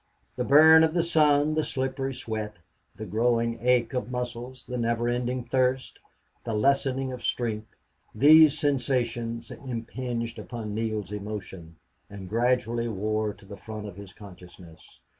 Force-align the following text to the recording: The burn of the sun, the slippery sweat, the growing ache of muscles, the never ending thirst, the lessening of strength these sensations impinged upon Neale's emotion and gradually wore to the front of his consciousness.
The 0.35 0.43
burn 0.43 0.83
of 0.83 0.95
the 0.95 1.03
sun, 1.03 1.53
the 1.53 1.63
slippery 1.63 2.15
sweat, 2.15 2.55
the 2.95 3.05
growing 3.05 3.59
ache 3.61 3.93
of 3.93 4.09
muscles, 4.11 4.65
the 4.65 4.75
never 4.79 5.07
ending 5.07 5.43
thirst, 5.43 5.99
the 6.43 6.55
lessening 6.55 7.11
of 7.11 7.21
strength 7.21 7.75
these 8.15 8.57
sensations 8.57 9.51
impinged 9.51 10.39
upon 10.39 10.73
Neale's 10.73 11.11
emotion 11.11 11.75
and 12.09 12.27
gradually 12.29 12.87
wore 12.87 13.31
to 13.31 13.45
the 13.45 13.55
front 13.57 13.85
of 13.85 13.95
his 13.95 14.11
consciousness. 14.11 15.01